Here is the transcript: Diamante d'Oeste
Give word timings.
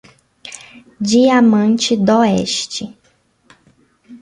Diamante 1.09 1.95
d'Oeste 1.95 2.85